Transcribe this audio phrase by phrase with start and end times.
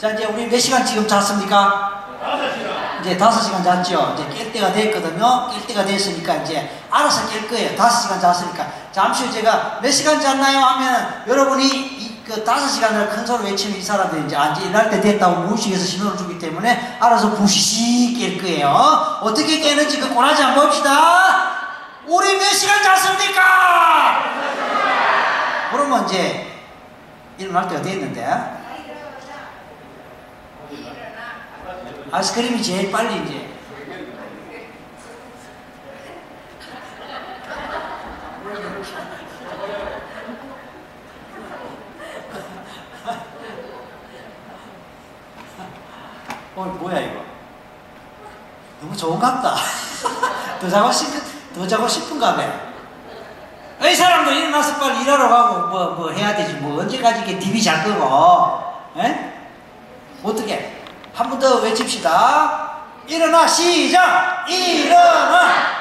[0.00, 2.02] 자, 이제 우리 몇 시간 지금 잤습니까?
[3.00, 4.16] 이제 다섯 시간 잤죠.
[4.16, 5.48] 이제 깰 때가 됐거든요.
[5.50, 7.76] 깰 때가 됐으니까 이제 알아서 깰 거예요.
[7.76, 8.66] 다섯 시간 잤으니까.
[8.92, 10.58] 잠시 후 제가 몇 시간 잤나요?
[10.58, 14.90] 하면 여러분이 이, 그 다섯 시간을 큰 소리 외치면 이 사람들이 이제, 아, 이제 일할
[14.90, 18.68] 때 됐다고 무의식에서 신호를 주기 때문에 알아서 부시시 깰 거예요.
[19.20, 21.52] 어떻게 깨는지 그 꼬라지 한번 봅시다.
[22.06, 24.24] 우리 몇 시간 잤습니까?
[25.70, 26.50] 그러면 이제
[27.38, 28.63] 일어날 때가 됐는데
[32.14, 33.48] 아이스크림이 제일 빨리 이제.
[46.54, 47.20] 어 뭐야 이거?
[48.80, 49.56] 너무 좋은 것 같다.
[50.60, 51.20] 더 자고 싶은
[51.52, 52.74] 더 자고 싶은가 봐
[53.90, 56.54] 이 사람도 일어나서 빨리 일하러 가고 뭐뭐 해야 되지.
[56.54, 58.60] 뭐 언제까지 이게 DB 잘 끄고
[58.96, 59.32] 에?
[60.22, 60.83] 어떻게
[61.14, 62.74] 한 번 더 외칩시다.
[63.06, 64.44] 일어나 시작!
[64.48, 65.74] 일어나!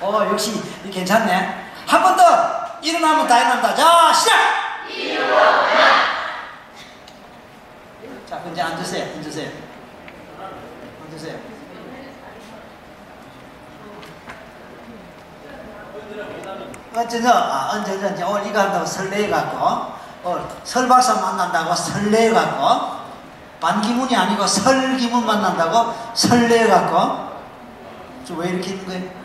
[0.00, 1.64] 어 역시 이 괜찮네.
[1.86, 4.34] 한 번 더 일어나면 다 일어난다 자 시작!
[8.28, 9.04] 자 이제 앉으세요.
[9.16, 9.50] 앉으세요.
[11.06, 11.38] 앉으세요.
[16.94, 17.28] 어쩌죠?
[17.28, 17.82] 아?
[17.84, 19.93] 이제 오늘 이거 한다고 설레갖고,
[20.24, 23.04] 어, 설박사 만난다고 설레갖고,
[23.60, 27.34] 반기문이 아니고 설기문 만난다고 설레갖고,
[28.24, 29.24] 저왜 이렇게 있는 거예요?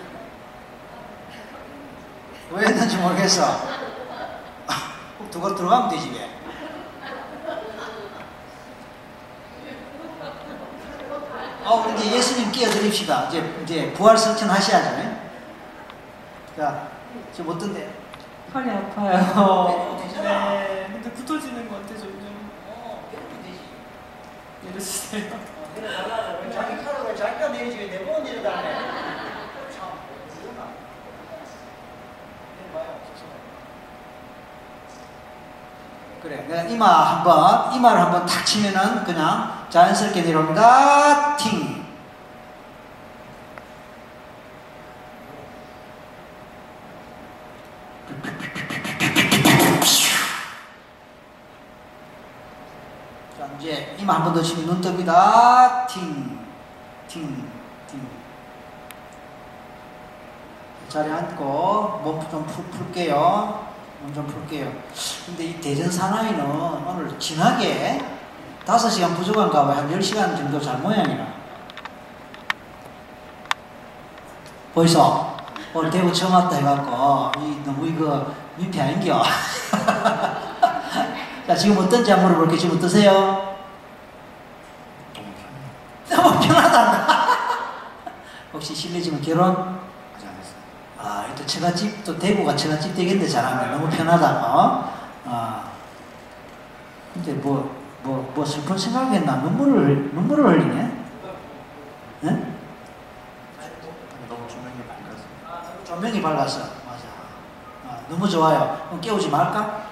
[2.52, 3.80] 왜 했는지 모르겠어.
[5.32, 6.30] 두고 들어가면 되지, 왜?
[11.64, 13.28] 어, 이제 예수님 끼어드립시다.
[13.28, 14.98] 이제, 이제 부활 성천 하셔야죠.
[14.98, 15.32] 네?
[16.58, 16.88] 자,
[17.32, 17.94] 지금 어떤데?
[18.52, 19.99] 팔이 아파요.
[21.40, 22.50] 굳어지는 것 같아 점점.
[24.64, 25.30] 내려주세요.
[26.54, 28.78] 자기 칼을 자기가 내리지 왜 내보고 내려달래?
[36.22, 41.38] 그래, 이마 한번 이마를 한번 탁 치면은 그냥 자연스럽게 내려옵니다.
[41.38, 41.80] 팅.
[53.40, 55.86] 자, 이제 이마 한 번 더 치면 눈 뜹니다.
[55.88, 56.40] 팅,
[57.08, 57.50] 팅,
[57.90, 58.08] 팅.
[60.88, 63.68] 자리에 앉고 몸 좀 풀게요.
[64.02, 64.72] 몸 좀 풀게요.
[65.26, 68.00] 근데 이 대전 사나이는 오늘 진하게
[68.66, 69.78] 5시간 부족한가 봐요.
[69.78, 71.26] 한 10시간 정도 잘 모양이라.
[74.74, 75.28] 보이소?
[75.74, 79.22] 오늘 대구 처음 왔다 해갖고, 이, 너무 이거 민폐 아닌겨?
[81.48, 82.60] 자, 지금 어떤지 한번 물어볼게요.
[82.60, 83.49] 지금 어떠세요?
[86.10, 87.28] 너무 편하다.
[88.54, 89.52] 혹시 실례지만 결혼?
[90.16, 90.60] 아직 안 했어요.
[90.98, 93.72] 아, 또 처갓집, 또 대구가 처갓집 되겠네, 잘하면.
[93.72, 94.94] 너무 편하다, 어?
[95.26, 95.64] 아.
[97.14, 99.38] 근데 뭐, 뭐, 뭐 슬픈 생각했나?
[99.38, 101.00] 눈물을, 눈물을 흘리네?
[102.24, 102.56] 응?
[104.28, 105.84] 너무 조명이 밝아서.
[105.86, 106.60] 조명이 밝았어.
[106.60, 107.04] 맞아.
[107.88, 108.82] 아, 너무 좋아요.
[108.88, 109.84] 그럼 깨우지 말까?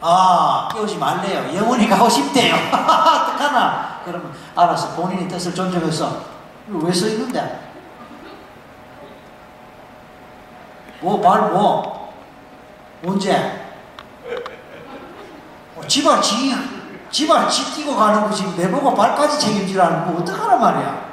[0.00, 1.56] 아, 깨우지 말래요.
[1.56, 2.56] 영원히 가고 싶대요.
[3.52, 4.00] 어떡하나?
[4.04, 4.96] 그러면 알았어.
[4.96, 6.32] 본인이 뜻을 존중해서.
[6.68, 7.60] 왜 써 있는데?
[11.00, 12.12] 뭐, 말 뭐?
[13.04, 13.60] 언제?
[15.76, 16.54] 어, 지발 지,
[17.10, 21.11] 지발 지 뛰고 가는 거 지금 내보고 발까지 책임지라는 거 어떡하란 말이야?